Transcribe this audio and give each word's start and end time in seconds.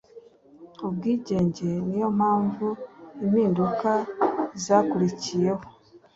ubwigenge 0.85 1.67
Ni 1.87 1.97
yo 2.01 2.09
mpamvu 2.17 2.67
impinduka 3.23 3.89
zakurikiyeho 4.63 5.63